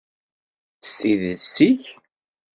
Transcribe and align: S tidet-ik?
S 0.87 0.89
tidet-ik? 0.97 1.83